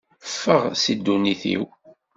[0.31, 1.63] Ffeɣ si ddunit-iw!